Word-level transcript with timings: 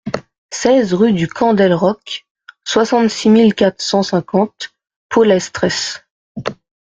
seize 0.51 0.95
rue 0.95 1.13
du 1.13 1.27
Camp 1.27 1.53
del 1.53 1.75
Roc, 1.75 2.25
soixante-six 2.65 3.29
mille 3.29 3.53
quatre 3.53 3.83
cent 3.83 4.01
cinquante 4.01 4.73
Pollestres 5.09 6.07